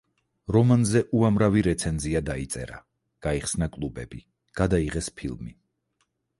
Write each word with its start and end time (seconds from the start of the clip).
რომანზე 0.55 1.01
უამრავი 1.19 1.63
რეცენზია 1.67 2.23
დაიწერა, 2.31 2.81
გაიხსნა 3.27 3.71
კლუბები, 3.79 4.25
გადაიღეს 4.63 5.15
ფილმი. 5.23 5.59